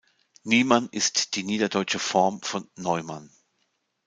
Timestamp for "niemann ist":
0.41-1.35